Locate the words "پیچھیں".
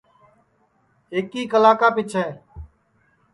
1.95-2.31